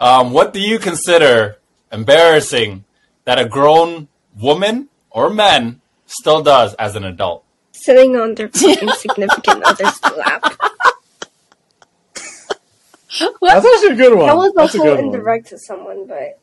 [0.00, 1.58] Um, what do you consider
[1.90, 2.84] embarrassing
[3.24, 7.44] that a grown woman or man still does as an adult?
[7.72, 10.42] Sitting on their fucking significant other's lap.
[13.40, 14.26] That's actually a good one.
[14.26, 15.14] That was That's a a whole good one.
[15.14, 16.38] indirect to someone, but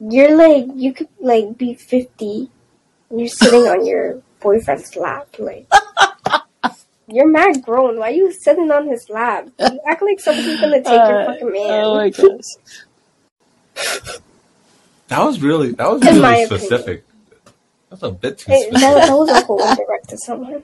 [0.00, 2.50] you're like you could like be fifty
[3.10, 5.66] and you're sitting on your boyfriend's lap, like
[7.08, 7.98] you're mad grown.
[7.98, 9.48] Why are you sitting on his lap?
[9.58, 11.84] You act like somebody's gonna take your Uh, fucking man.
[11.84, 12.56] Oh my gosh.
[15.08, 16.68] That was really that was In my really opinion.
[16.68, 17.04] specific.
[17.90, 20.62] That's a bit too Hey, that, that was a whole indirect to someone.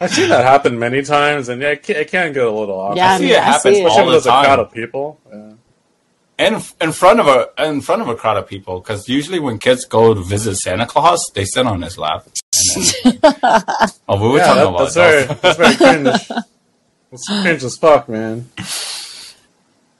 [0.00, 2.74] I've seen that happen many times, and yeah, it can, it can get a little
[2.74, 2.96] awkward.
[2.98, 3.86] Yeah, I see mean, it I happens see it.
[3.86, 5.20] all Especially when the there's a crowd of people.
[5.32, 5.52] Yeah.
[6.44, 9.58] And in front of a in front of a crowd of people, because usually when
[9.58, 12.26] kids go to visit Santa Claus, they sit on his lap.
[12.74, 12.84] And
[13.20, 13.32] then,
[14.08, 16.28] oh, we were Yeah, talking that- about that's very, that's very cringe.
[17.10, 18.48] That's cringe as fuck, man.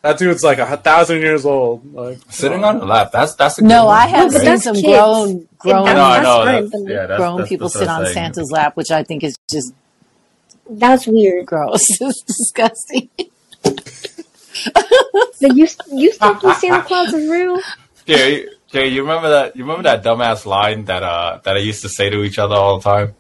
[0.03, 1.95] That dude's like a thousand years old.
[1.95, 3.11] Like sitting on the lap.
[3.13, 3.99] That's that's a good No, one.
[3.99, 4.87] I have seen some kids.
[4.87, 6.45] grown grown I I That's know.
[6.45, 8.07] fine, That's, yeah, that's, grown that's, people that's sit on.
[8.07, 9.73] Santa's lap, which I think is just
[10.69, 11.47] That's weird.
[11.47, 11.87] gross.
[12.01, 13.11] it's disgusting.
[15.41, 17.61] Like you, you still think Santa Claus is real?
[18.07, 19.57] Jay, Jay, you remember that?
[19.57, 22.55] You remember that dumbass line that uh that I used to say to each other
[22.55, 23.15] all the time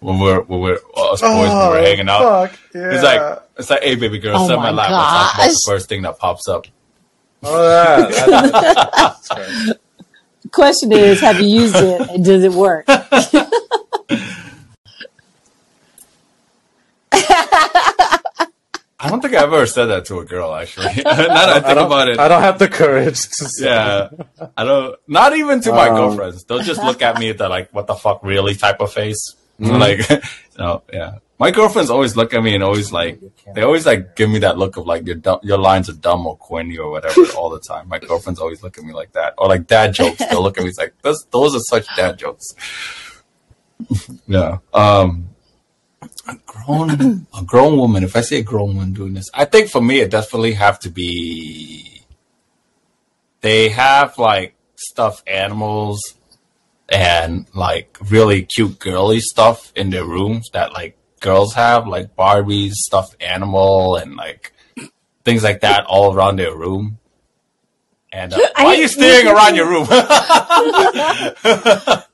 [0.00, 2.50] when we're when we're us boys when Oh, we're hanging out.
[2.50, 2.90] Fuck, yeah.
[2.94, 4.90] It's like it's like, hey baby girl, Oh sit on my my lap.
[4.90, 6.66] Let's talk about the first thing that pops up.
[7.42, 9.72] oh, that, that, that's cringe.
[10.42, 12.86] The question is, have you used it and does it work?
[19.06, 20.86] I don't think I ever said that to a girl actually.
[20.96, 23.64] now that I think I about it, I don't have the courage to say.
[23.66, 24.08] yeah,
[24.56, 24.96] I don't.
[25.06, 26.44] Not even to my Um, girlfriends.
[26.44, 29.34] They'll just look at me with that like, "What the fuck, really?" type of face.
[29.56, 29.80] Mm-hmm.
[29.80, 31.14] Like, you know, yeah.
[31.38, 33.18] My girlfriends always look at me and always like,
[33.54, 36.26] they always like give me that look of like your dumb, your lines are dumb
[36.26, 37.88] or corny or whatever all the time.
[37.88, 40.18] My girlfriends always look at me like that, or like dad jokes.
[40.18, 42.44] They'll look at me like, those, those are such dad jokes.
[44.26, 44.58] yeah.
[44.74, 45.30] Um,
[46.28, 48.04] a grown, a grown woman.
[48.04, 50.78] If I say a grown woman doing this, I think for me it definitely have
[50.80, 52.02] to be.
[53.40, 56.14] They have like stuffed animals
[56.88, 62.72] and like really cute girly stuff in their rooms that like girls have, like Barbies,
[62.72, 64.52] stuffed animal, and like
[65.24, 66.98] things like that all around their room.
[68.12, 69.86] And uh, why are you staring around your room?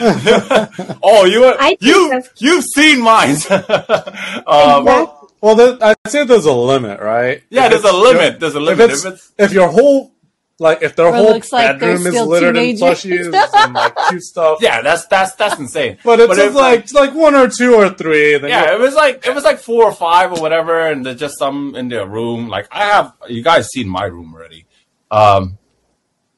[1.02, 1.44] oh, you
[1.80, 2.30] you that's...
[2.38, 3.30] you've seen mine.
[4.46, 5.06] um, Exactly.
[5.40, 7.42] Well, there, I'd say there's a limit, right?
[7.50, 8.40] yeah, If there's a limit.
[8.40, 8.90] There's a If, limit.
[8.90, 10.14] it's, If it's if your whole
[10.58, 13.94] like if their Or whole looks like bedroom is still littered in plushies and like
[14.08, 15.98] cute stuff, yeah, that's that's that's insane.
[16.04, 18.38] but it's But just if, like like one or two or three.
[18.38, 21.18] Then Yeah, it was like it was like four or five or whatever, and there's
[21.18, 22.48] just some in their room.
[22.48, 24.64] Like I have, you guys seen my room already.
[25.10, 25.58] Um,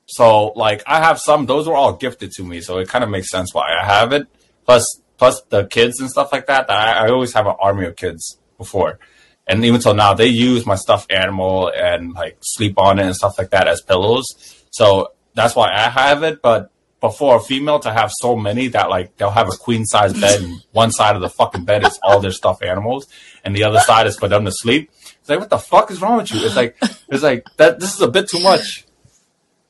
[0.07, 3.11] so like I have some; those were all gifted to me, so it kind of
[3.11, 4.27] makes sense why I have it.
[4.65, 6.69] Plus, plus the kids and stuff like that.
[6.69, 9.01] that I, I always have an army of kids before,
[9.47, 13.17] and even till now, they use my stuffed animal and like sleep on it and
[13.17, 14.25] stuff like that as pillows.
[14.71, 16.71] So that's why I have it, but.
[16.99, 20.41] Before a female to have so many that like they'll have a queen size bed
[20.41, 23.07] and one side of the fucking bed is all their stuffed animals
[23.45, 24.91] and the other side is for them to sleep.
[25.21, 26.45] It's like what the fuck is wrong with you?
[26.45, 26.75] It's like
[27.09, 27.79] it's like that.
[27.79, 28.86] This is a bit too much.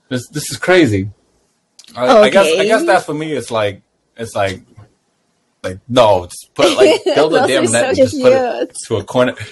[0.08, 1.10] This this is crazy.
[1.94, 3.82] I, I guess I guess that for me it's like
[4.16, 4.62] it's like
[5.62, 8.96] like no, just put like build a damn net and so just put it to
[8.96, 9.34] a corner.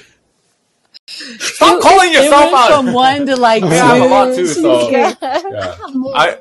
[1.07, 3.69] Stop calling It yourself went from one to like two.
[3.69, 5.15] I have a lot too, so Yeah.
[5.21, 5.77] yeah.
[6.15, 6.39] I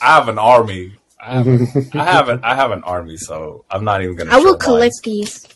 [0.00, 0.94] I have an army.
[1.20, 1.46] I have,
[1.94, 4.30] I have an I have an army, so I'm not even gonna.
[4.30, 5.14] I will show collect mine.
[5.16, 5.46] these.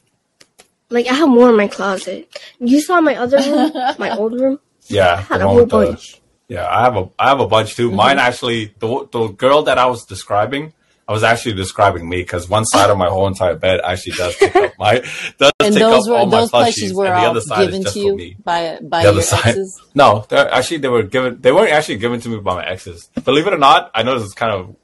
[0.90, 2.28] Like I have more in my closet.
[2.60, 4.58] You saw my other room, my old room.
[4.88, 6.20] Yeah, I had the a whole with the- bunch.
[6.52, 7.88] Yeah, I have a I have a bunch too.
[7.88, 7.96] Mm-hmm.
[7.96, 10.72] Mine actually the the girl that I was describing,
[11.08, 14.36] I was actually describing me because one side of my whole entire bed actually does
[14.36, 14.92] take up my
[15.38, 17.60] does And take those up were all those plushies, plushies were and the other side
[17.60, 18.36] is given just to for you me.
[18.44, 19.80] by by The other your side, exes.
[19.94, 21.40] no, actually they were given.
[21.40, 23.08] They weren't actually given to me by my exes.
[23.24, 24.76] Believe it or not, I know this is kind of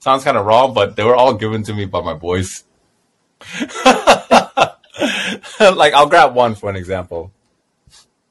[0.00, 2.64] sounds kind of wrong, but they were all given to me by my boys.
[5.60, 7.32] like I'll grab one for an example.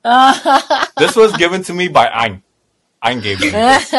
[0.98, 2.44] this was given to me by Ein.
[3.06, 3.50] Ein gave me.
[3.50, 3.94] this.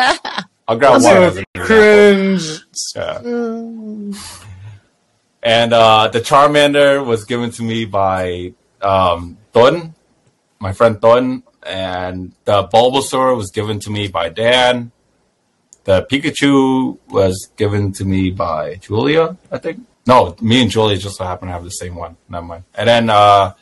[0.66, 1.00] I'll grab one.
[1.00, 2.60] so as an cringe.
[2.96, 3.18] Yeah.
[5.44, 9.94] And uh, the Charmander was given to me by um, Don,
[10.58, 14.90] my friend Don, and the Bulbasaur was given to me by Dan.
[15.84, 19.86] The Pikachu was given to me by Julia, I think.
[20.04, 22.16] No, me and Julia just so happen to have the same one.
[22.28, 22.64] Never mind.
[22.74, 23.52] And then, uh,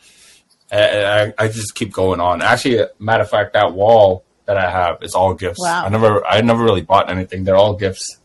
[0.72, 2.40] I, I just keep going on.
[2.40, 5.60] Actually, matter of fact, that wall that I have is all gifts.
[5.60, 5.84] Wow.
[5.84, 7.44] I never I never really bought anything.
[7.44, 8.18] They're all gifts.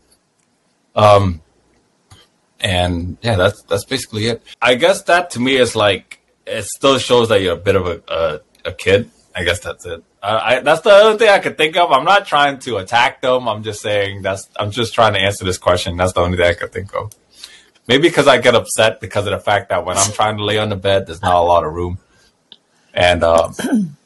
[0.94, 1.42] Um,
[2.60, 4.42] and yeah, that's that's basically it.
[4.60, 7.86] I guess that to me is like it still shows that you're a bit of
[7.86, 8.40] a a,
[8.70, 9.10] a kid.
[9.34, 10.02] I guess that's it.
[10.22, 11.92] I, I, that's the only thing I could think of.
[11.92, 13.48] I'm not trying to attack them.
[13.48, 14.48] I'm just saying that's.
[14.56, 15.96] I'm just trying to answer this question.
[15.96, 17.12] That's the only thing I could think of.
[17.88, 20.58] Maybe because I get upset because of the fact that when I'm trying to lay
[20.58, 21.98] on the bed, there's not a lot of room,
[22.92, 23.54] and um,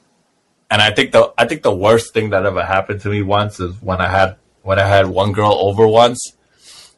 [0.70, 3.60] and I think the I think the worst thing that ever happened to me once
[3.60, 6.32] is when I had when I had one girl over once,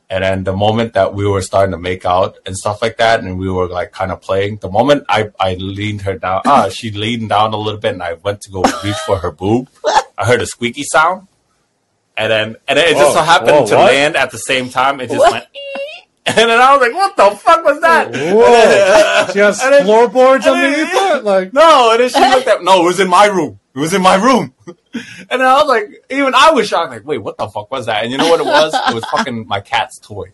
[0.09, 3.21] and then the moment that we were starting to make out and stuff like that,
[3.21, 6.69] and we were like kind of playing, the moment I, I leaned her down, ah,
[6.71, 9.69] she leaned down a little bit, and I went to go reach for her boob.
[10.17, 11.27] I heard a squeaky sound,
[12.17, 13.93] and then and then it just so happened whoa, to what?
[13.93, 15.01] land at the same time.
[15.01, 15.47] It just went,
[16.27, 19.33] and then I was like, "What the fuck was that?" Whoa!
[19.33, 21.25] She has And then- floorboards underneath it.
[21.25, 23.59] Like, No, and then she looked at no, it was in my room.
[23.75, 24.53] It was in my room.
[25.29, 27.85] And then I was like, even I was shocked, like, wait, what the fuck was
[27.85, 28.03] that?
[28.03, 28.73] And you know what it was?
[28.73, 30.33] It was fucking my cat's toy.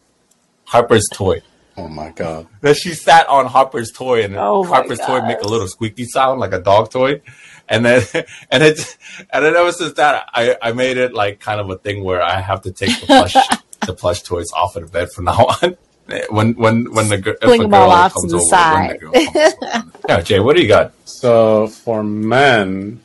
[0.65, 1.43] Harper's toy.
[1.77, 2.47] oh my god!
[2.61, 6.39] That she sat on Harper's toy and Oh Harper's toy make a little squeaky sound
[6.39, 7.23] like a dog toy.
[7.69, 8.03] And then
[8.53, 8.97] and it
[9.31, 12.23] and then ever since that I, I made it like kind of a thing where
[12.23, 13.35] I have to take the plush
[13.87, 15.77] the plush toys off of the bed from now on.
[16.31, 18.39] When when when the gir- if Fling a them all girl off to comes the
[18.39, 18.91] over, when side.
[18.91, 19.87] the girl comes over.
[20.09, 20.93] Yeah, Jay, what do you got?
[21.05, 23.01] So for men,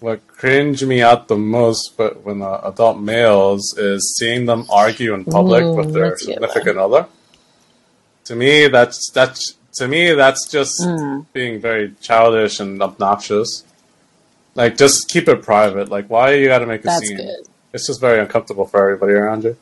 [0.00, 5.12] what cringe me out the most, but when uh, adult males is seeing them argue
[5.14, 7.06] in public Mm, with their let's get significant other.
[8.26, 11.26] To me, that's that's to me that's just Mm.
[11.32, 13.64] being very childish and obnoxious.
[14.54, 15.88] Like, just keep it private.
[15.90, 17.16] Like, why you got to make a That's scene?
[17.16, 17.46] good.
[17.72, 19.56] It's just very uncomfortable for everybody around you.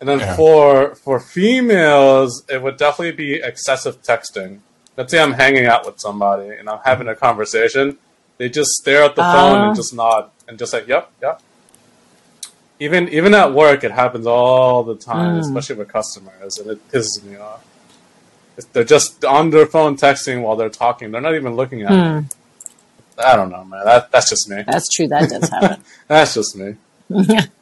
[0.00, 0.34] And then Yeah.
[0.36, 4.60] for for females, it would definitely be excessive texting.
[4.96, 7.98] Let's say I'm hanging out with somebody and I'm having a conversation.
[8.38, 9.66] They just stare at the phone Ah.
[9.68, 11.40] and just nod and just like, "Yep, yep."
[12.78, 15.40] Even even at work, it happens all the time, Mm.
[15.40, 17.62] especially with customers, and it pisses me off.
[18.56, 21.10] It's- They're just on their phone texting while they're talking.
[21.10, 22.18] They're not even looking at Hmm.
[22.20, 22.24] me.
[23.18, 23.84] I don't know, man.
[23.84, 24.64] That that's just me.
[24.66, 25.06] That's true.
[25.08, 25.82] That does happen.
[26.08, 26.76] That's just me.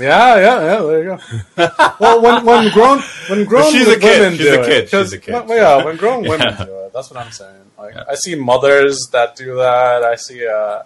[0.00, 0.80] Yeah, yeah, yeah.
[0.82, 1.20] There you
[1.56, 1.68] go.
[2.00, 4.20] well, when when grown when grown she's a kid.
[4.20, 4.90] women She's do a it, kid.
[4.90, 5.34] 'cause She's a kid.
[5.34, 6.64] when- yeah, when grown women Yeah.
[6.64, 7.56] do it, that's what I'm saying.
[7.78, 8.04] Like Yeah.
[8.08, 10.02] I see mothers that do that.
[10.02, 10.82] I see, uh,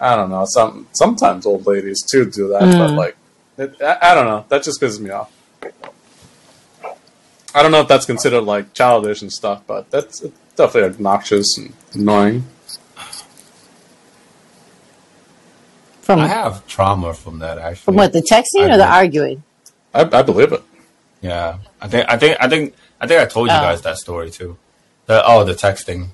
[0.00, 2.60] I don't know, some sometimes old ladies too do that.
[2.60, 2.96] But Mm.
[2.96, 3.16] like,
[3.58, 4.44] it, I, I don't know.
[4.48, 5.30] That just pisses me off.
[7.54, 10.20] I don't know if that's considered like childish and stuff, but that's
[10.56, 12.44] definitely obnoxious and annoying.
[16.04, 17.76] From I have trauma from that actually.
[17.84, 19.42] from what the texting I or the arguing?
[19.94, 20.62] I, I believe it.
[21.22, 23.60] Yeah, I think I think I think I think I told you Oh.
[23.60, 24.58] guys that story too.
[25.06, 26.08] The oh, the texting.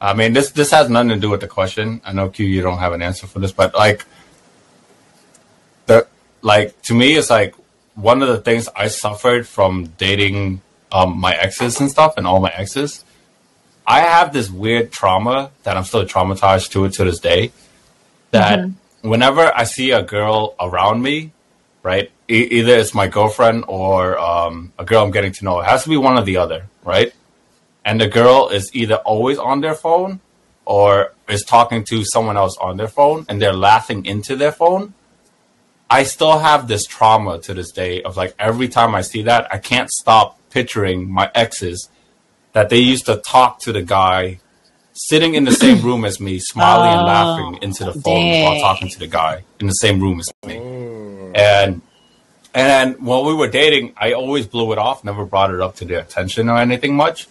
[0.00, 2.00] I mean, this this has nothing to do with the question.
[2.04, 4.04] I know Q, you don't have an answer for this, but like
[5.86, 6.06] the
[6.42, 7.54] like to me, it's like
[7.94, 10.60] one of the things I suffered from dating
[10.92, 13.04] um, my exes and stuff, and all my exes.
[13.84, 17.50] I have this weird trauma that I'm still traumatized to it to this day.
[18.30, 18.70] That
[19.02, 21.32] whenever I see a girl around me,
[21.82, 22.10] right?
[22.28, 25.60] E- either it's my girlfriend or um, a girl I'm getting to know.
[25.60, 27.12] It has to be one or the other, right?
[27.84, 30.20] And the girl is either always on their phone
[30.64, 34.94] or is talking to someone else on their phone and they're laughing into their phone.
[35.90, 39.52] I still have this trauma to this day of like every time I see that,
[39.52, 41.90] I can't stop picturing my exes
[42.52, 44.38] that they used to talk to the guy
[44.92, 48.60] sitting in the same room as me, smiling and Oh, laughing into the phone while
[48.60, 50.56] talking to the guy in the same room as me.
[50.56, 51.36] Mm.
[51.36, 51.82] And
[52.54, 55.86] and when we were dating, I always blew it off, never brought it up to
[55.86, 57.26] their attention or anything much.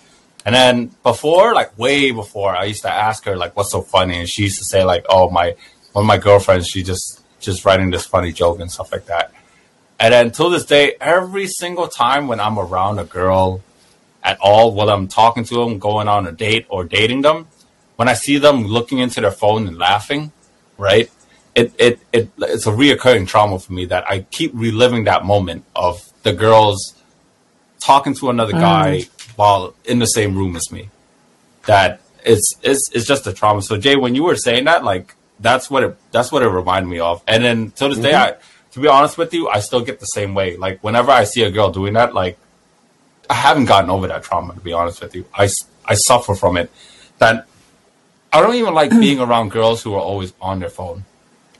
[0.45, 4.19] And then before, like way before, I used to ask her like, "What's so funny?"
[4.19, 5.55] And she used to say like, "Oh, my
[5.93, 9.31] one of my girlfriends, she just just writing this funny joke and stuff like that."
[9.99, 13.61] And then till this day, every single time when I'm around a girl
[14.23, 17.47] at all, whether I'm talking to them, going on a date, or dating them,
[18.01, 20.31] when I see them looking into their phone and laughing,
[20.79, 21.07] right?
[21.53, 25.65] It, it, it it's a reoccurring trauma for me that I keep reliving that moment
[25.75, 26.95] of the girls
[27.79, 28.59] talking to another mm.
[28.59, 29.01] guy
[29.35, 30.89] while in the same room as me.
[31.67, 33.61] That it's it's it's just a trauma.
[33.61, 36.89] So Jay, when you were saying that, like that's what it that's what it reminded
[36.89, 37.21] me of.
[37.27, 38.39] And then till this day, mm-hmm.
[38.39, 40.57] I to be honest with you, I still get the same way.
[40.57, 42.39] Like whenever I see a girl doing that, like
[43.29, 44.55] I haven't gotten over that trauma.
[44.55, 45.47] To be honest with you, I,
[45.85, 46.71] I suffer from it.
[47.19, 47.45] That
[48.33, 51.03] I don't even like being around girls who are always on their phone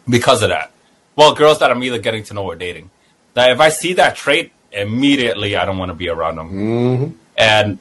[0.08, 0.72] because of that.
[1.16, 2.90] Well, girls that I'm either getting to know or dating.
[3.34, 6.52] That if I see that trait, immediately I don't want to be around them.
[6.52, 7.12] Mm-hmm.
[7.38, 7.80] And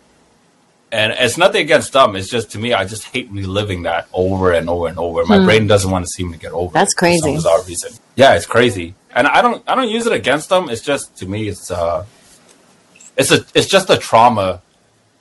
[0.92, 2.16] and it's nothing against them.
[2.16, 5.24] It's just to me, I just hate reliving that over and over and over.
[5.24, 5.44] My Hmm.
[5.44, 6.72] brain doesn't want to see me get over.
[6.72, 7.34] That's it for some crazy.
[7.36, 7.92] bizarre reason.
[8.16, 10.68] Yeah, it's crazy, and I don't I don't use it against them.
[10.68, 12.04] It's just to me, it's uh,
[13.16, 14.62] it's a it's just a trauma.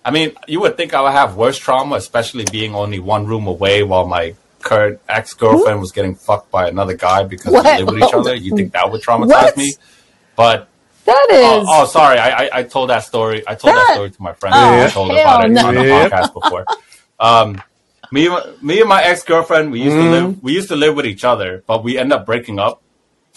[0.03, 3.47] I mean, you would think I would have worse trauma, especially being only one room
[3.47, 7.65] away while my current ex girlfriend was getting fucked by another guy because What?
[7.65, 8.35] we live with each other.
[8.35, 9.57] You think that would traumatize What?
[9.57, 9.73] me?
[10.35, 10.67] But
[11.05, 11.45] that is.
[11.45, 12.17] Oh, oh, sorry.
[12.17, 13.43] I, I I told that story.
[13.47, 14.55] I told that, That- story to my friend.
[14.55, 15.67] Oh, I told about it no.
[15.67, 16.65] on the podcast before.
[17.19, 17.61] Um,
[18.11, 18.29] me,
[18.61, 20.11] me and my ex girlfriend, we used to Mhm.
[20.11, 20.43] live.
[20.43, 22.81] We used to live with each other, but we end up breaking up.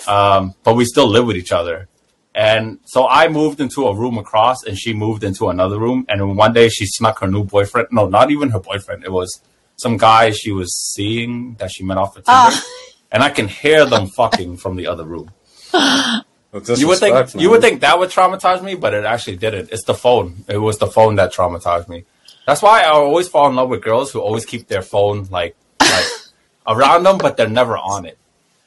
[0.06, 1.88] Um, but we still live with each other.
[2.34, 6.06] And so I moved into a room across, and she moved into another room.
[6.08, 7.88] And then one day she snuck her new boyfriend.
[7.90, 9.04] No, not even her boyfriend.
[9.04, 9.40] It was
[9.76, 12.30] some guy she was seeing that she met off of Tinder.
[12.32, 12.64] Ah.
[13.10, 15.30] And I can hear them fucking from the other room.
[16.54, 19.70] You would think disrespect, you would think that would traumatize me, but it actually didn't.
[19.72, 20.44] It's the phone.
[20.48, 22.04] It was the phone that traumatized me.
[22.46, 25.56] That's why I always fall in love with girls who always keep their phone like
[25.80, 26.04] like
[26.66, 28.18] around them, but they're never on it.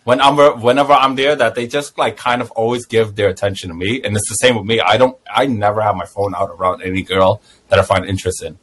[0.05, 3.69] When I'm whenever I'm there, that they just like kind of always give their attention
[3.69, 4.79] to me, and it's the same with me.
[4.79, 5.17] I don't.
[5.29, 8.59] I never have my phone out around any girl that I find interest in,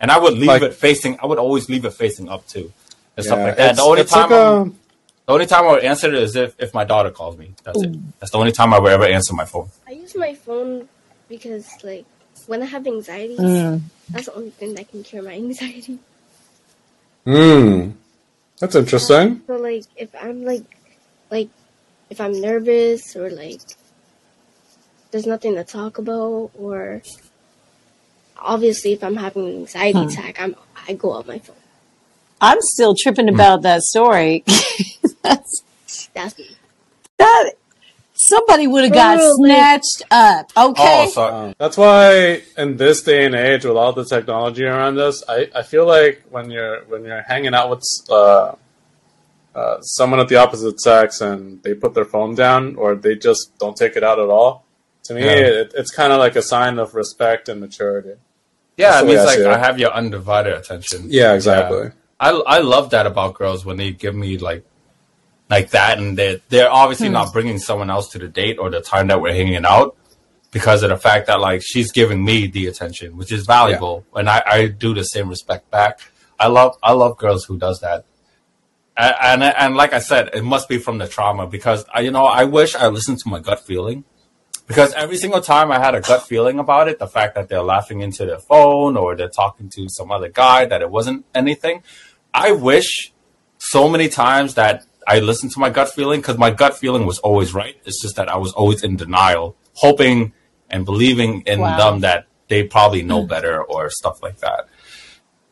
[0.00, 1.18] and I would leave Like- it facing.
[1.20, 2.72] I would always leave it facing up too,
[3.16, 3.74] and stuff like that.
[3.76, 6.54] The only time like I'm- a- the only time I would answer it is if,
[6.60, 7.54] if my daughter calls me.
[7.64, 8.20] That's it.
[8.20, 9.70] That's the only time I would ever answer my phone.
[9.88, 10.86] I use my phone
[11.30, 12.04] because, like,
[12.46, 13.80] when I have anxiety, Mm.
[14.10, 15.98] that's the only thing that can cure my anxiety.
[17.24, 17.90] Hmm.
[18.60, 19.40] That's interesting.
[19.46, 20.62] So, like, if I'm like,
[21.34, 21.48] like,
[22.10, 23.60] if I'm nervous or like,
[25.10, 27.02] there's nothing to talk about, or
[28.38, 30.06] obviously if I'm having an anxiety Hmm.
[30.08, 30.54] attack, I'm
[30.88, 31.56] I go on my phone.
[32.40, 34.44] I'm still tripping about that story.
[35.22, 35.62] That's,
[36.14, 36.56] That's me.
[37.16, 37.52] that
[38.14, 40.52] somebody would have got snatched up.
[40.56, 41.06] Okay.
[41.06, 41.32] Oh, sorry.
[41.32, 45.48] Um, that's why in this day and age, with all the technology around us, I,
[45.54, 48.54] I feel like when you're when you're hanging out with uh,
[49.54, 53.56] uh, someone of the opposite sex and they put their phone down or they just
[53.58, 54.64] don't take it out at all,
[55.04, 55.32] to me, Yeah.
[55.60, 58.14] it, it's kind of like a sign of respect and maturity.
[58.76, 59.46] Yeah, That's it the means I like it.
[59.46, 61.06] I have your undivided attention.
[61.08, 61.90] Yeah, exactly.
[62.18, 64.64] I I love that about girls when they give me like
[65.50, 68.80] like that, and they they're obviously not bringing someone else to the date or the
[68.80, 69.96] time that we're hanging out
[70.50, 74.28] because of the fact that like she's giving me the attention, which is valuable, and
[74.28, 76.00] I I do the same respect back.
[76.40, 78.04] I love I love girls who does that.
[78.96, 82.10] And, and and like I said, it must be from the trauma because I, you
[82.10, 84.04] know I wish I listened to my gut feeling
[84.66, 87.62] because every single time I had a gut feeling about it, the fact that they're
[87.62, 91.82] laughing into their phone or they're talking to some other guy that it wasn't anything,
[92.32, 93.12] I wish
[93.58, 97.18] so many times that I listened to my gut feeling because my gut feeling was
[97.18, 97.76] always right.
[97.84, 100.32] It's just that I was always in denial, hoping
[100.70, 101.76] and believing in Wow.
[101.76, 103.28] them that they probably know hmm.
[103.28, 104.68] better or stuff like that.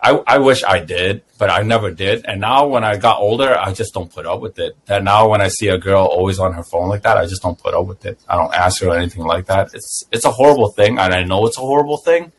[0.05, 2.25] I, I wish I did, but I never did.
[2.27, 4.77] And now when I got older, I just don't put up with it.
[4.87, 7.41] That now when I see a girl always on her phone like that, I just
[7.41, 8.19] don't put up with it.
[8.29, 9.73] I don't ask her or anything like that.
[9.75, 12.33] It's it's a horrible thing, and I know it's a horrible thing,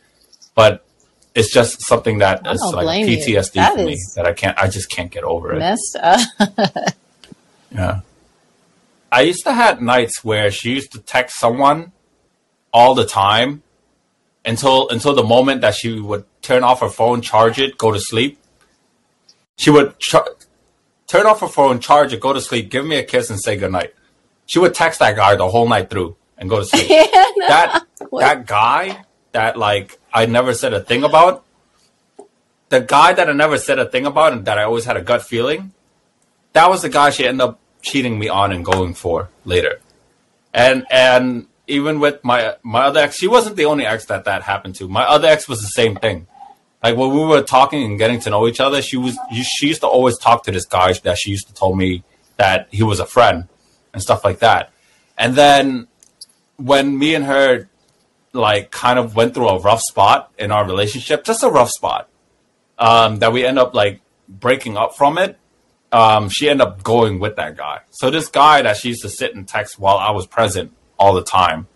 [0.55, 0.85] but
[1.33, 3.05] it's just something that is like.
[3.07, 4.57] PTSD That for me that I can't.
[4.57, 5.59] I just can't get over it.
[5.59, 6.19] Messed up.
[7.73, 8.01] Yeah.
[9.11, 11.91] I used to have nights where she used to text someone
[12.71, 13.63] all the time
[14.45, 17.99] until until the moment that she would turn off her phone, charge it, go to
[17.99, 18.39] sleep.
[19.57, 20.27] She would char-
[21.07, 23.55] turn off her phone, charge it, go to sleep, give me a kiss, and say
[23.57, 23.93] goodnight.
[24.45, 26.87] She would text that guy the whole night through and go to sleep.
[27.47, 28.19] that What?
[28.21, 31.45] that guy that like I never said a thing about.
[32.69, 35.01] The guy that I never said a thing about and that I always had a
[35.01, 35.73] gut feeling,
[36.53, 39.79] that was the guy she ended up cheating me on and going for later.
[40.53, 44.43] And and even with my my other ex, she wasn't the only ex that that
[44.43, 44.87] happened to.
[44.87, 46.27] My other ex was the same thing.
[46.83, 49.17] Like when we were talking and getting to know each other, she was
[49.55, 52.03] she used to always talk to this guy that she used to tell me
[52.37, 53.47] that he was a friend
[53.93, 54.71] and stuff like that.
[55.17, 55.87] And then
[56.57, 57.69] when me and her
[58.33, 62.09] like kind of went through a rough spot in our relationship, just a rough spot,
[62.77, 65.39] um, that we end up like breaking up from it.
[65.91, 67.81] Um, she ended up going with that guy.
[67.91, 71.13] So this guy that she used to sit and text while I was present all
[71.13, 71.67] the time.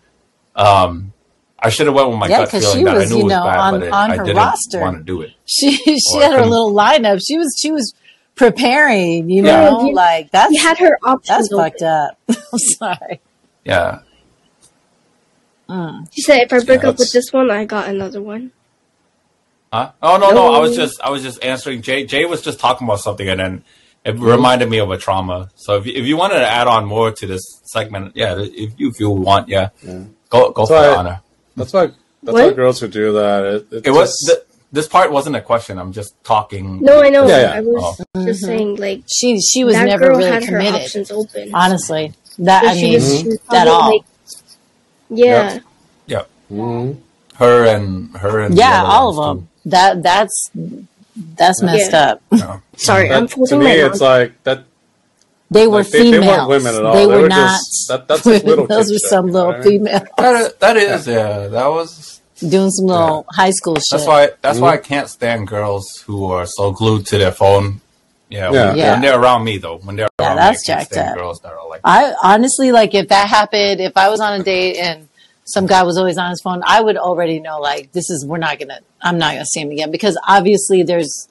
[0.55, 1.11] Um,
[1.59, 3.17] I should have went with my Yeah, gut 'cause feeling she that was, I knew
[3.19, 4.79] you was know, bad, on- but it, on I didn't roster.
[4.79, 5.31] want to do it.
[5.45, 7.21] She she had her little lineup.
[7.25, 7.93] She was she was
[8.35, 9.29] preparing.
[9.29, 9.69] You Yeah.
[9.69, 11.49] know, You- like that's You had her options.
[11.49, 12.17] that's fucked up.
[12.29, 13.19] I'm sorry.
[13.65, 13.99] Yeah,
[16.13, 18.51] She said, "If I break Yeah, up with this one, I got another one."
[19.73, 19.91] Huh?
[20.01, 21.81] Oh no, no, I was just I was just answering.
[21.81, 23.63] Jay Jay was just talking about something, and then
[24.05, 25.49] it reminded me of a trauma.
[25.55, 28.71] So if you, if you wanted to add on more to this segment, yeah, if
[28.79, 30.03] you if you want, yeah, Yeah.
[30.29, 31.21] go go That's for it, Honor.
[31.55, 31.87] That's why
[32.23, 32.45] that's What?
[32.45, 33.43] why girls who do that.
[33.45, 35.77] It, it It was just- the this part wasn't a question.
[35.79, 36.81] I'm just talking.
[36.81, 37.25] No, I know.
[37.25, 37.53] Yeah, yeah.
[37.55, 38.45] I was just Mhm.
[38.45, 40.81] saying, like She she was that never girl really had her committed.
[40.81, 41.51] options open.
[41.53, 43.91] Honestly, that So I mean, was- was at all.
[43.91, 44.03] like-
[45.09, 45.59] yeah,
[46.49, 46.91] hmm
[47.35, 49.49] Her and her and yeah, all of ones, them.
[49.65, 50.49] That that's
[51.35, 51.99] that's messed Yeah.
[52.11, 52.21] up.
[52.31, 52.37] too.
[52.37, 52.59] Yeah.
[52.75, 54.01] sorry, I'm That, to forcing me, my it's mouth.
[54.01, 54.63] like that.
[55.49, 56.25] They were like, they, they females.
[56.37, 56.93] weren't women at all.
[56.93, 57.57] They They were, were not.
[57.59, 59.69] just- that- that's like little Those kid were shit, some you know little what I
[59.69, 59.85] mean?
[59.85, 61.47] females That is, that is, yeah.
[61.47, 62.21] That was.
[62.39, 63.83] doing some little high school shit.
[63.91, 64.29] That's why.
[64.41, 64.85] That's why I mm-hmm.
[64.85, 67.81] can't stand girls who are so glued to their phone.
[68.29, 68.67] Yeah, Yeah.
[68.67, 68.91] When, Yeah.
[68.91, 71.09] when they're around me though, when they're Yeah, around that's me, I can't jacked stand
[71.11, 71.15] up.
[71.15, 71.81] girls that are like.
[71.85, 75.07] I honestly like if that happened, if I was on a date and
[75.47, 78.37] some guy was always on his phone, I would already know like this is we're
[78.37, 81.29] not gonna I'm not gonna see him again because obviously there's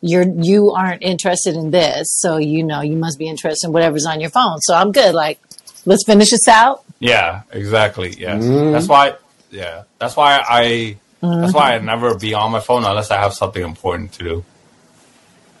[0.00, 4.06] you're you aren't interested in this, so you know you must be interested in whatever's
[4.06, 4.60] on your phone.
[4.60, 5.14] So I'm good.
[5.14, 5.40] Like
[5.84, 6.84] let's finish this out.
[7.00, 8.14] Yeah, exactly.
[8.18, 8.72] Yes, Mhm.
[8.72, 9.14] that's why.
[9.50, 10.96] Yeah, that's why I.
[11.22, 11.88] That's why Mm-hmm.
[11.88, 14.44] I never be on my phone unless I have something important to do.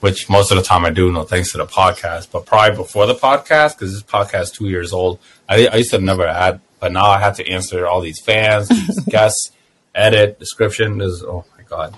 [0.00, 2.28] Which most of the time I do, no thanks to the podcast.
[2.30, 5.90] But probably before the podcast, because this podcast is two years old, I, I used
[5.90, 9.52] to never add, but now I have to answer all these fans, these guests,
[9.94, 11.00] edit, description.
[11.00, 11.96] Is oh my god,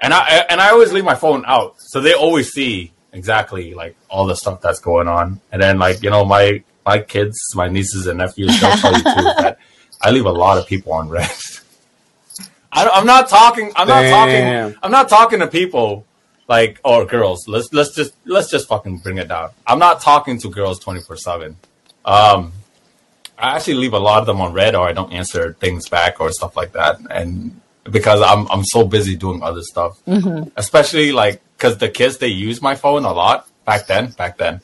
[0.00, 3.96] and I and I always leave my phone out, so they always see exactly like
[4.08, 5.40] all the stuff that's going on.
[5.50, 8.98] And then like you know my my kids, my nieces and nephews, they'll tell you
[8.98, 9.58] too that
[10.00, 11.30] I leave a lot of people on read.
[12.72, 13.72] I, I'm not talking.
[13.74, 14.76] I'm not talking.
[14.82, 16.06] I'm not talking to people
[16.48, 17.48] like or girls.
[17.48, 19.50] Let's let's just let's just fucking bring it down.
[19.66, 21.56] I'm not talking to girls 24 seven.
[22.04, 22.52] Um,
[23.38, 26.20] I actually leave a lot of them on read, or I don't answer things back
[26.20, 29.98] or stuff like that, and because I'm I'm so busy doing other stuff,
[30.56, 34.10] especially like because the kids they use my phone a lot back then.
[34.10, 34.60] Back then,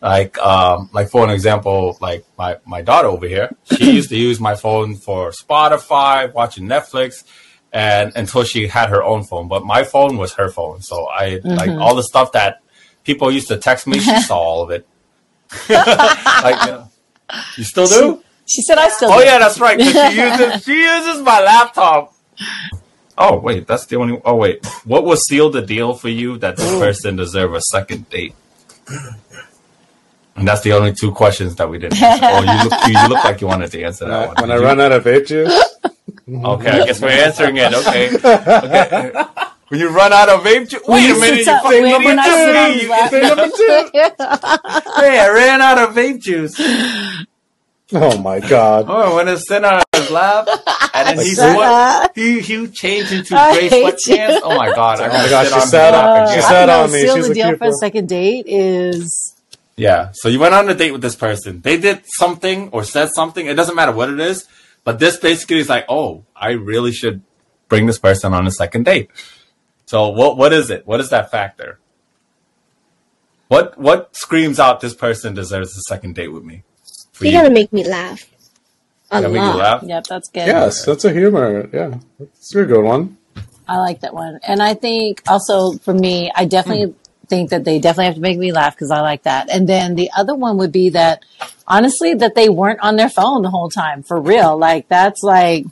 [0.00, 4.16] like um like for an example, like my my daughter over here, she used to
[4.16, 7.24] use my phone for Spotify, watching Netflix,
[7.72, 9.48] and until she had her own phone.
[9.48, 12.60] But my phone was her phone, so I like all the stuff that
[13.04, 13.98] people used to text me.
[14.00, 14.86] She saw all of it.
[15.68, 16.90] like, you, know,
[17.56, 18.22] you still do?
[18.46, 19.24] She said I still Oh do.
[19.24, 19.80] yeah, that's right.
[19.80, 19.86] she
[20.20, 22.14] uses she uses my laptop.
[23.16, 24.20] Oh wait, that's the only.
[24.24, 28.08] Oh wait, what will seal the deal for you that this person deserve a second
[28.10, 28.34] date?
[30.36, 32.02] And that's the only two questions that we didn't.
[32.02, 32.24] Answer.
[32.26, 34.36] Oh, you look you look like you wanted to answer When that I, one.
[34.40, 34.62] when I you?
[34.64, 35.74] run out of vape juice,
[36.28, 37.72] Okay, I guess we're answering it.
[37.72, 38.10] Okay.
[38.16, 39.24] okay.
[39.68, 42.08] When you run out of vape juice, wait a minute, you up- say when- number
[42.08, 42.78] when I sit on two.
[42.78, 45.00] his You say number two.
[45.02, 46.54] Hey, I ran out of vape juice.
[47.92, 50.48] oh my god, Oh, when it's sitting on his lap,
[50.94, 51.56] and then he's what?
[52.04, 52.12] up.
[52.14, 54.40] He he changed into I gray hate you.
[54.42, 55.00] Oh my god!
[55.00, 56.44] I Oh my gotta gosh, sit she on sat his on- lap she again.
[56.44, 57.00] I sat don't on me.
[57.00, 57.72] seal She's the a deal for a keeper.
[57.72, 59.34] second date is
[59.76, 60.10] Yeah.
[60.12, 61.60] So you went on a date with this person.
[61.62, 63.46] They did something or said something.
[63.46, 64.46] It doesn't matter what it is,
[64.84, 67.22] but this basically is like, oh, I really should
[67.68, 69.10] bring this person on a second date.
[69.86, 70.86] So what what is it?
[70.86, 71.78] What is that factor?
[73.48, 76.62] What what screams out this person deserves a second date with me?
[77.12, 78.26] For You gotta make me laugh.
[79.10, 79.58] A Gotta make you lot.
[79.58, 79.82] laugh?
[79.84, 80.46] Yep, that's good.
[80.46, 81.68] yes, that's a humor.
[81.72, 83.18] Yeah, that's a good one.
[83.68, 84.40] I like that one.
[84.46, 86.94] And I think also for me, I definitely
[87.28, 89.48] think that they definitely have to make me laugh because I like that.
[89.50, 91.24] And then the other one would be that
[91.66, 94.56] honestly, that they weren't on their phone the whole time for real.
[94.58, 95.64] Like that's like,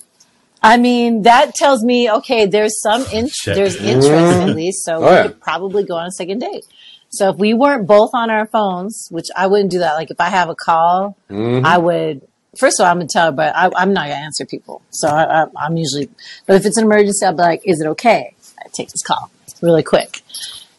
[0.62, 4.84] I mean, that tells me, okay, there's some, in- there's interest at least.
[4.84, 5.22] So Oh, we yeah.
[5.28, 6.64] could probably go on a second date.
[7.10, 9.94] So if we weren't both on our phones, which I wouldn't do that.
[9.94, 11.64] Like if I have a call, Mhm.
[11.64, 12.22] I would.
[12.58, 14.82] First of all, I'm gonna tell but I, I'm not gonna answer people.
[14.90, 16.08] So I, I, I'm usually.
[16.46, 19.30] But if it's an emergency, I'll be like, "Is it okay?" I take this call
[19.62, 20.20] really quick,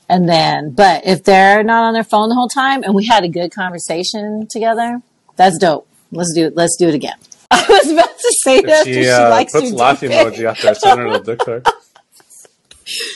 [0.09, 0.71] and then.
[0.71, 3.51] But if they're not on their phone the whole time, and we had a good
[3.51, 5.01] conversation together,
[5.35, 5.87] that's dope.
[6.11, 6.55] Let's do it.
[6.55, 7.17] Let's do it again.
[7.65, 10.45] I was about to say that she, she uh, likes puts your laugh emoji pic.
[10.45, 11.67] after I send her the dick pic.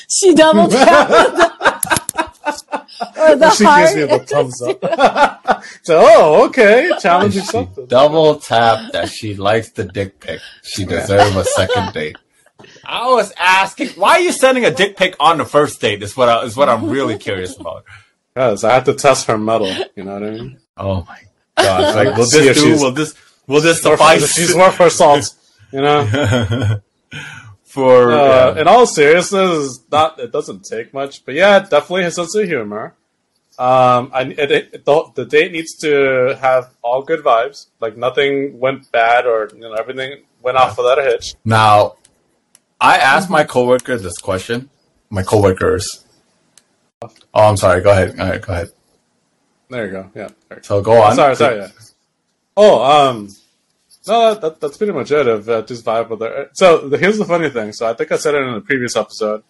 [0.10, 1.12] She double tapped.
[3.18, 3.94] or the she heart.
[3.94, 5.64] gives me the thumbs up.
[5.84, 7.86] so, oh, okay, challenging She something.
[7.88, 10.40] double tap that she likes the dick pic.
[10.64, 12.18] She deserves a second date.
[12.86, 16.02] I was asking, why are you sending a dick pic on the first date?
[16.02, 17.84] Is what I, is what I'm really curious about.
[18.34, 19.74] Because I have to test her mettle.
[19.96, 20.60] You know what I mean?
[20.78, 21.20] Oh my
[21.58, 21.82] god!
[21.84, 22.70] It's like, will See this if do?
[22.70, 23.14] she's- Will this?
[23.48, 24.32] Will this suffice?
[24.34, 25.34] She's worth her salt.
[25.72, 26.06] You know.
[27.64, 28.62] for Uh, yeah.
[28.62, 32.96] in all seriousness, not it doesn't take much, but yeah, definitely his sense of humor.
[33.60, 37.68] Um, I, it, it, the, the date needs to have all good vibes.
[37.80, 41.34] Like nothing went bad, or you know everything went off without a hitch.
[41.44, 41.96] Now,
[42.80, 44.70] I asked my coworker this question.
[45.10, 46.06] My coworkers.
[47.02, 47.10] Oh,
[47.50, 47.82] I'm sorry.
[47.82, 48.20] Go ahead.
[48.20, 48.42] All right.
[48.42, 48.70] Go ahead.
[49.70, 50.12] There you go.
[50.16, 50.30] Yeah.
[50.50, 50.62] There you go.
[50.62, 51.16] So go on.
[51.16, 51.58] sorry, sorry.
[51.58, 51.68] Yeah.
[52.58, 53.30] Oh, um,
[54.08, 55.28] No, that, that's pretty much it.
[55.28, 56.50] Of uh, just vibe with her.
[56.54, 57.72] So the, here's the funny thing.
[57.74, 59.44] So I think I said it in a previous episode.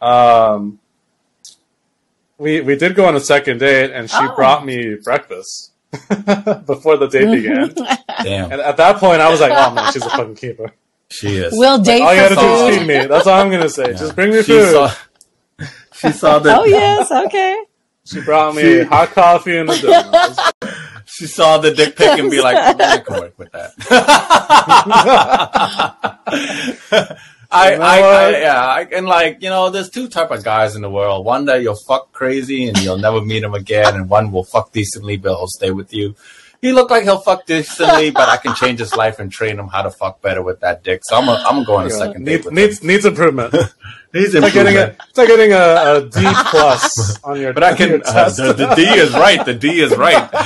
[0.00, 0.78] Um,
[2.38, 4.34] we we did go on a second date, and she Oh.
[4.36, 5.72] brought me breakfast
[6.66, 7.74] before the date began.
[8.22, 10.72] Damn, And at that point, I was like, "Oh man, she's a fucking keeper."
[11.08, 11.52] she is.
[11.56, 13.06] We'll date All you gotta do is feed me.
[13.06, 13.92] That's all I'm gonna say.
[13.94, 14.72] Just bring me she food.
[14.72, 14.94] Saw,
[15.94, 17.64] she saw the Oh yes, okay.
[18.04, 20.52] She brought me She- hot coffee and a donut.
[21.16, 23.72] She saw the dick pic and be like, I can work with that.
[27.48, 30.44] I, You know I, I, yeah, I, and like you know, there's two type of
[30.44, 31.24] guys in the world.
[31.24, 34.72] One that you'll fuck crazy and you'll never meet him again, and one will fuck
[34.72, 36.14] decently but he'll stay with you.
[36.60, 39.68] He looked like he'll fuck decently, but I can change his life and train him
[39.68, 41.00] how to fuck better with that dick.
[41.04, 43.54] So I'm, a, I'm gonna go on a second date needs, needs needs improvement.
[44.12, 47.52] It's like getting a it's like getting a, a D plus on your.
[47.52, 48.02] But I can.
[48.04, 49.44] Uh, the, the D is right.
[49.44, 50.32] The D is right.
[50.32, 50.42] like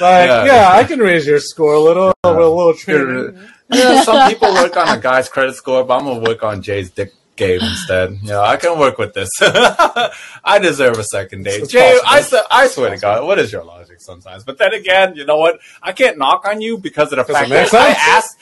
[0.00, 0.44] yeah.
[0.44, 0.70] yeah.
[0.72, 3.38] I can raise your score a little with a little training.
[3.70, 6.90] Yeah, some people work on a guy's credit score, but I'm gonna work on Jay's
[6.90, 8.18] dick game instead.
[8.22, 9.30] Yeah, I can work with this.
[9.40, 11.68] I deserve a second date.
[11.68, 11.98] Jay.
[12.04, 14.44] I, I swear to God, what is your logic sometimes?
[14.44, 15.58] But then again, you know what?
[15.82, 17.98] I can't knock on you because of the Does fact that I sense?
[18.00, 18.38] asked.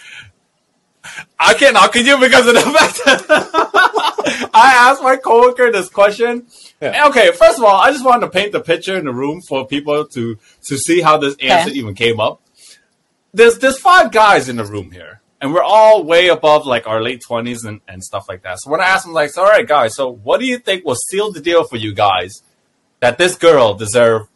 [1.38, 3.26] I can't knock you because of the fact that
[4.54, 6.46] I asked my coworker this question.
[6.80, 7.08] Yeah.
[7.08, 9.66] Okay, first of all, I just wanted to paint the picture in the room for
[9.66, 11.78] people to to see how this answer Okay.
[11.78, 12.40] even came up
[13.34, 17.02] there's there's five guys in the room here, and we're all way above like our
[17.02, 18.58] late twenties and, and stuff like that.
[18.60, 20.84] So when I asked them, like, so, all right, guys, so what do you think
[20.84, 22.42] will seal the deal for you guys
[23.00, 24.28] that this girl deserve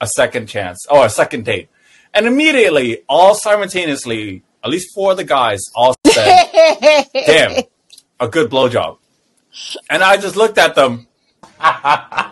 [0.00, 1.68] a second chance or a second date?
[2.12, 7.62] And immediately, all simultaneously, at least four of the guys all said, "Damn,
[8.20, 8.98] a good blowjob."
[9.90, 11.06] And I just looked at them,
[11.60, 12.30] and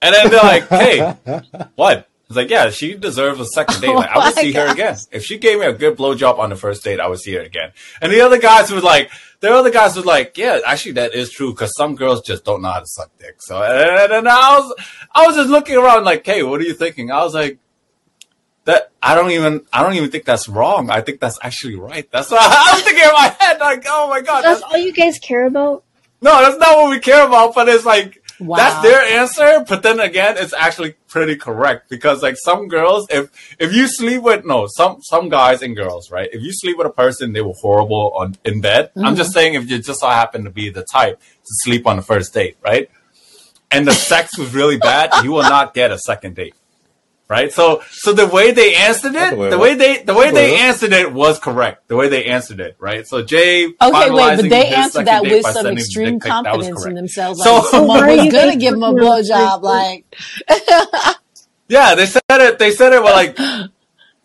[0.00, 1.16] then they're like, "Hey,
[1.74, 3.88] what?" I was like, "Yeah, she deserves a second date.
[3.90, 6.38] Oh like, I would Oh see her again if she gave me a good blowjob
[6.40, 6.98] on the first date.
[6.98, 10.04] I would see her again." And the other guys was like, "The other guys was
[10.04, 13.10] like, yeah, actually, that is true because some girls just don't know how to suck
[13.18, 14.74] dick." So, and, and I was,
[15.14, 17.58] I was just looking around like, "Hey, what are you thinking?" I was like.
[18.66, 20.90] That I don't even I don't even think that's wrong.
[20.90, 22.08] I think that's actually right.
[22.10, 23.58] That's what I was thinking in my head.
[23.58, 25.82] Like, oh my god, That's that's all you guys care about.
[26.20, 28.56] no, that's not what we care about, but it's like Wow.
[28.56, 29.64] that's their answer.
[29.66, 34.22] But then again, it's actually pretty correct because like some girls, if if you sleep
[34.22, 36.28] with no some some guys and girls, right?
[36.32, 38.90] If you sleep with a person, they were horrible on in bed.
[38.96, 39.14] I'm mm-hmm.
[39.16, 42.02] just saying if you just so happen to be the type to sleep on the
[42.02, 42.90] first date, right?
[43.70, 46.54] And the sex was really bad, you will not get a second date.
[47.28, 50.58] Right, so so the way they answered it, believe the way they the way they
[50.58, 51.88] answered it was correct.
[51.88, 53.04] The way they answered it, right?
[53.04, 56.68] So Jay, Okay, wait, but they answered that with some extreme dick pic, that was
[56.68, 56.96] confidence in correct.
[56.96, 57.42] themselves.
[57.42, 59.62] So- Like someone are was you gonna give them a talking about blowjob.
[59.62, 60.04] Like,
[61.68, 62.58] Yeah, they said it.
[62.60, 63.36] They said it with like,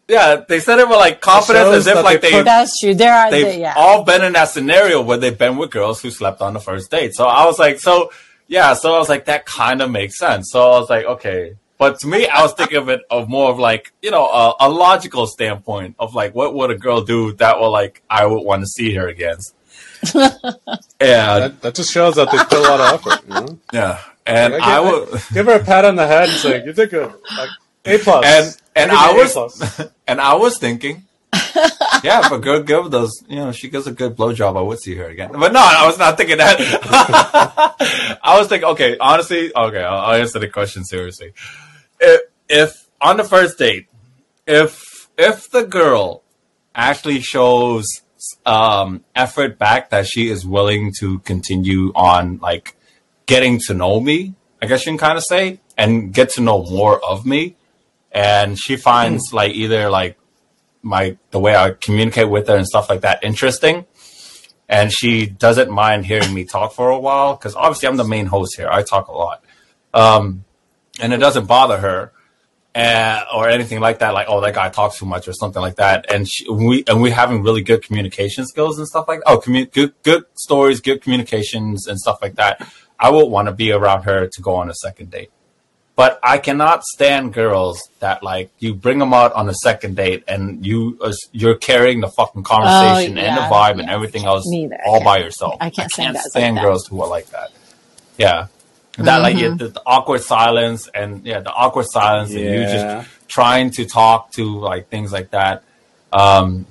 [0.07, 2.93] yeah, they said it with like confidence, as if like they they that's true.
[2.93, 3.73] There are, they've there, yeah.
[3.75, 6.91] all been in that scenario where they've been with girls who slept on the first
[6.91, 7.15] date.
[7.15, 8.11] So I was like, so
[8.47, 10.51] yeah, so I was like, that kind of makes sense.
[10.51, 11.55] So I was like, okay.
[11.81, 14.53] But to me, I was thinking of it of more of like, you know, a,
[14.59, 18.43] a logical standpoint of like, what would a girl do that will like, I would
[18.43, 19.55] want to see her against.
[20.13, 23.27] yeah, That, that just shows that they put a lot of effort.
[23.27, 23.59] You know?
[23.73, 23.99] yeah.
[24.27, 26.71] And Like, I give, would, give her a pat on the head and say, "You
[26.71, 27.49] did good." Like
[27.85, 28.25] A plus.
[28.25, 31.05] and and give I A was and I was thinking,
[32.03, 34.79] yeah, if a girl give those, you know, she gives a good blowjob, I would
[34.79, 35.31] see her again.
[35.31, 36.57] But no, I was not thinking that.
[38.21, 41.33] I was thinking, okay, honestly, okay, I'll, I'll answer the question seriously.
[42.01, 43.87] If, if on the first date,
[44.45, 46.23] if if the girl
[46.73, 47.85] actually shows
[48.45, 52.75] um, effort back that she is willing to continue on, like
[53.25, 56.63] getting to know me, I guess you can kind of say, and get to know
[56.63, 57.55] more of me,
[58.11, 60.17] and she finds like either like
[60.81, 63.85] my the way I communicate with her and stuff like that interesting.
[64.67, 68.25] And she doesn't mind hearing me talk for a while because obviously I'm the main
[68.25, 68.69] host here.
[68.71, 69.43] I talk a lot,
[69.93, 70.45] um,
[71.01, 72.11] and it doesn't bother her
[72.73, 74.13] uh, or anything like that.
[74.13, 76.05] Like, oh, that guy talks too much or something like that.
[76.13, 79.71] And she, we and we having really good communication skills and stuff like oh, commu-
[79.71, 82.65] good good stories, good communications and stuff like that.
[82.99, 85.31] I would want to be around her to go on a second date.
[85.97, 90.23] But I cannot stand girls that like you bring them out on a second date
[90.27, 94.47] and you uh, you're carrying the fucking conversation and the yeah, vibe and everything else
[94.47, 94.75] Me either.
[94.81, 95.57] I all can't- by yourself.
[95.59, 96.63] I can't stand guys like stand that.
[96.63, 97.51] girls who are like that.
[98.17, 98.47] Yeah,
[99.05, 99.57] that like Mm-hmm.
[99.57, 104.31] the, the awkward silence and yeah the awkward silence and you just trying to talk
[104.33, 105.63] to like things like that.
[106.11, 106.65] Um,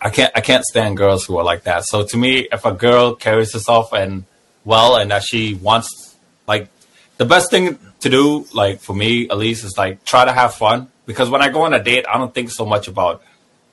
[0.00, 1.84] I can't I can't stand girls who are like that.
[1.86, 4.24] So to me, if a girl carries herself and
[4.64, 6.68] well and that she wants like
[7.16, 10.54] the best thing to do, like for me at least, is like try to have
[10.54, 10.88] fun.
[11.06, 13.22] Because when I go on a date, I don't think so much about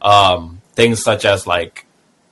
[0.01, 1.85] um, things such as like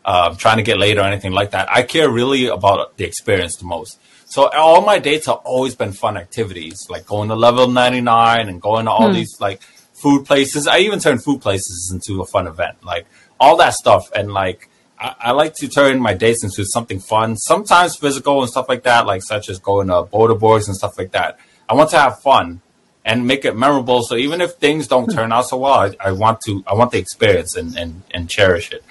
[0.05, 1.71] um, trying to get laid or anything like that.
[1.71, 3.99] I care really about the experience the most.
[4.25, 8.61] So all my dates have always been fun activities, like going to level 99 and
[8.61, 9.13] going to all Hmm.
[9.13, 9.61] these like
[9.93, 10.67] food places.
[10.67, 13.05] I even turn food places into a fun event, like
[13.39, 14.09] all that stuff.
[14.15, 18.49] And like, I, I like to turn my dates into something fun, sometimes physical and
[18.49, 21.37] stuff like that, like such as going to border boards and stuff like that.
[21.67, 22.61] I want to have fun
[23.03, 24.03] and make it memorable.
[24.03, 26.91] So even if things don't turn out so well, I, I want to, I want
[26.91, 28.83] the experience and, and, and cherish it.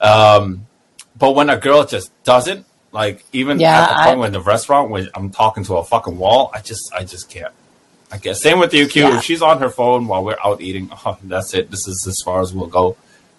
[0.00, 0.66] Um,
[1.18, 4.90] but when a girl just doesn't, like even Yeah, at the I- when the restaurant
[4.90, 7.52] when I'm talking to a fucking wall, I just I just can't.
[8.10, 9.02] I guess same with you, Q.
[9.02, 9.18] Yeah.
[9.18, 11.70] If she's on her phone while we're out eating, oh, that's it.
[11.70, 12.96] This is as far as we'll go.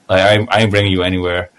[0.08, 1.50] Like I, I ain't bringing you anywhere.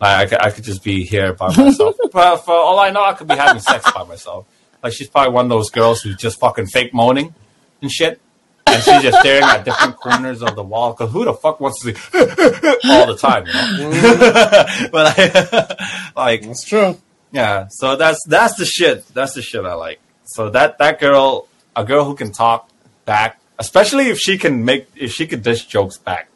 [0.00, 1.96] Like I could, I could just be here by myself.
[2.12, 4.46] but for all I know, I could be having sex by myself.
[4.82, 7.34] Like she's probably one of those girls who's just fucking fake moaning
[7.82, 8.20] and shit.
[8.66, 10.94] And she's just staring at different corners of the wall.
[10.94, 12.00] Cause who the fuck wants to see
[12.90, 14.88] all the time, you know?
[14.92, 16.96] but I, like, That's true.
[17.32, 19.06] yeah, so that's that's the shit.
[19.08, 20.00] That's the shit I like.
[20.24, 22.68] So that that girl, a girl who can talk
[23.06, 26.28] back, especially if she can make if she could dish jokes back,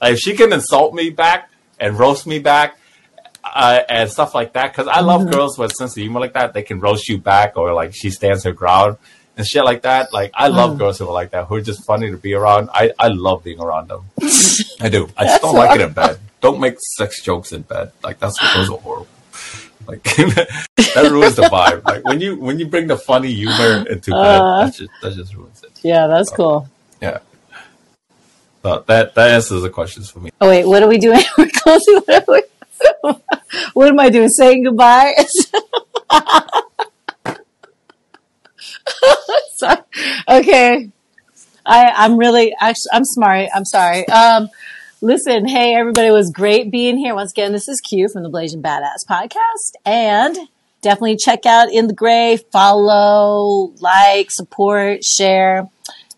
[0.00, 2.78] like if she can insult me back and roast me back.
[3.46, 6.54] Uh, and stuff like that, because I love girls with sense of humor like that.
[6.54, 8.96] They can roast you back, or like she stands her ground
[9.36, 10.12] and shit like that.
[10.12, 12.70] Like I love girls who are like that, who are just funny to be around.
[12.72, 14.04] I, I love being around them.
[14.80, 15.08] I do.
[15.16, 16.18] I just don't like it in bed.
[16.40, 17.92] Don't make sex jokes in bed.
[18.02, 19.06] Like that's those are horrible.
[19.86, 21.84] Like that ruins the vibe.
[21.84, 24.64] Like when you when you bring the funny humor into bed, Uh.
[24.66, 25.72] that just that just ruins it.
[25.82, 26.68] Yeah, that's cool.
[27.02, 27.18] Yeah.
[28.62, 30.30] So that that answers the questions for me.
[30.40, 31.20] Oh wait, what are we doing?
[31.38, 32.00] We're closing.
[32.06, 32.42] What, we-
[33.74, 34.28] what am I doing?
[34.28, 35.14] Saying goodbye?
[39.54, 39.78] sorry.
[40.34, 40.90] Okay.
[41.64, 43.50] I I'm really actually I'm smart.
[43.54, 44.04] I'm sorry.
[44.08, 44.48] Um,
[45.00, 47.52] listen, hey everybody, it was great being here once again.
[47.52, 50.36] This is Q from the Blasian Badass podcast, and
[50.82, 52.38] definitely check out In the Gray.
[52.50, 55.70] Follow, like, support, share,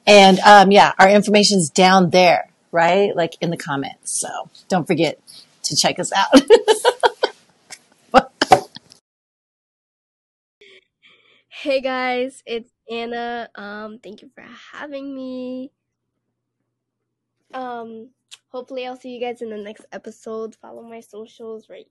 [0.07, 3.15] and um, yeah, our information's down there, right?
[3.15, 4.19] Like in the comments.
[4.19, 5.21] So don't forget
[5.65, 6.41] to check us out.
[11.67, 13.51] Hey guys, it's Anna.
[13.57, 15.73] Um, thank you for having me.
[17.53, 18.11] Um,
[18.51, 20.55] hopefully I'll see you guys in the next episode.
[20.55, 21.89] Follow my socials right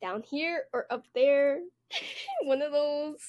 [0.00, 1.60] down here or up there.
[2.44, 3.20] One of those.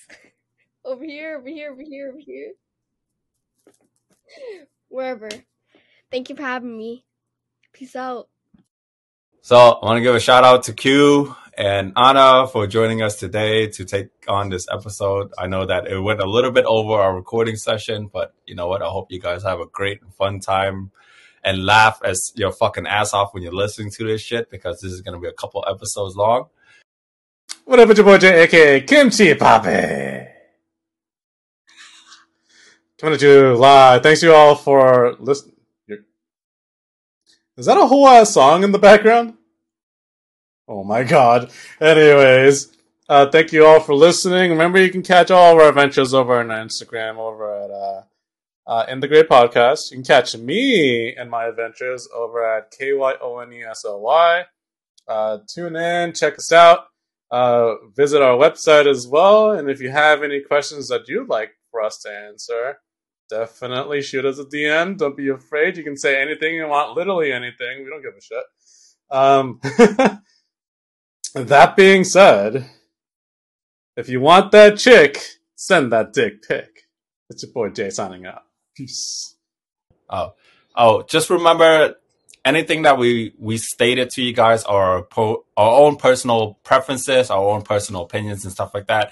[0.86, 2.54] Over here, over here, over here, over here.
[4.88, 5.28] Wherever.
[6.10, 7.04] Thank you for having me.
[7.74, 8.30] Peace out.
[9.42, 13.18] So I want to give a shout out to Q and Anna for joining us
[13.18, 15.34] today to take on this episode.
[15.38, 18.68] I know that it went a little bit over our recording session, but you know
[18.68, 18.82] what?
[18.82, 20.92] I hope you guys have a great and fun time
[21.44, 24.94] and laugh as your fucking ass off when you're listening to this shit because this
[24.94, 26.48] is going to be a couple episodes long.
[27.66, 30.30] What up, it's your boy Jay, aka Kimchi Papi.
[33.00, 34.02] Coming at you live.
[34.02, 35.56] Thanks you all for listening.
[37.58, 39.34] Is that a whole ass song in the background?
[40.70, 41.52] Oh my god.
[41.82, 42.72] Anyways,
[43.10, 44.52] uh, thank you all for listening.
[44.52, 48.04] Remember, you can catch all of our adventures over on Instagram, over at uh,
[48.72, 49.92] uh, In the Great Podcast.
[49.92, 53.84] You can catch me and my adventures over at K Y O N E S
[53.86, 54.44] O Y.
[55.08, 56.86] Uh, tune in, check us out
[57.32, 59.52] uh, visit our website as well.
[59.52, 62.78] And if you have any questions that you'd like for us to answer,
[63.30, 64.98] definitely shoot us a DM.
[64.98, 65.78] Don't be afraid.
[65.78, 67.84] You can say anything you want, literally anything.
[67.84, 68.44] We don't give a shit.
[69.12, 69.60] Um,
[71.34, 72.70] that being said,
[73.96, 75.20] if you want that chick,
[75.56, 76.88] send that dick pic.
[77.30, 78.44] It's your boy Jay signing out.
[78.76, 79.36] Peace.
[80.10, 80.34] Oh,
[80.76, 81.96] oh, just remember
[82.46, 87.44] anything that we we stated to you guys are po- our own personal preferences, our
[87.44, 89.12] own personal opinions, and stuff like that.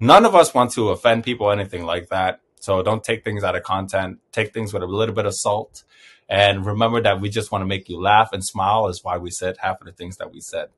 [0.00, 2.40] None of us want to offend people, or anything like that.
[2.60, 4.18] So don't take things out of content.
[4.32, 5.84] Take things with a little bit of salt,
[6.28, 8.86] and remember that we just want to make you laugh and smile.
[8.88, 10.68] Is why we said half of the things that we said.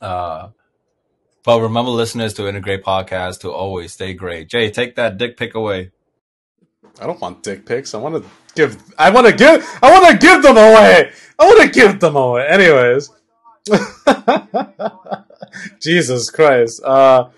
[0.00, 0.48] Uh,
[1.44, 4.48] but remember, listeners, to integrate podcast to always stay great.
[4.48, 5.92] Jay, take that dick pic away.
[7.00, 7.94] I don't want dick pics.
[7.94, 8.76] I want to give.
[8.98, 9.64] I want to give.
[9.82, 11.12] I want to give them away.
[11.38, 12.46] I want to give them away.
[12.48, 13.10] Anyways,
[15.80, 16.82] Jesus Christ.
[16.84, 17.30] Uh,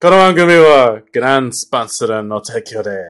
[0.00, 2.90] この番組は、グランスポンサーの提供で